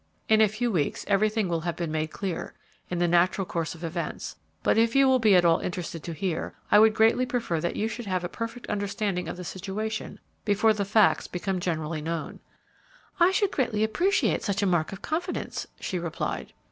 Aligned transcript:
In 0.27 0.41
a 0.41 0.47
few 0.47 0.71
weeks 0.71 1.05
everything 1.07 1.47
will 1.47 1.59
have 1.61 1.75
been 1.75 1.91
made 1.91 2.09
clear, 2.09 2.55
in 2.89 2.97
the 2.97 3.07
natural 3.07 3.45
course 3.45 3.75
of 3.75 3.83
events; 3.83 4.35
but, 4.63 4.75
if 4.75 4.95
you 4.95 5.07
would 5.07 5.21
be 5.21 5.35
at 5.35 5.45
all 5.45 5.59
interested 5.59 6.01
to 6.01 6.13
hear, 6.13 6.55
I 6.71 6.79
would 6.79 6.95
greatly 6.95 7.27
prefer 7.27 7.61
that 7.61 7.75
you 7.75 7.87
should 7.87 8.07
have 8.07 8.23
a 8.23 8.27
perfect 8.27 8.65
understanding 8.67 9.27
of 9.27 9.37
the 9.37 9.43
situation 9.43 10.19
before 10.43 10.73
the 10.73 10.85
facts 10.85 11.27
become 11.27 11.59
generally 11.59 12.01
known." 12.01 12.39
"I 13.19 13.29
should 13.29 13.51
greatly 13.51 13.83
appreciate 13.83 14.41
such 14.41 14.63
a 14.63 14.65
mark 14.65 14.91
of 14.91 15.03
confidence," 15.03 15.67
she 15.79 15.99
replied. 15.99 16.51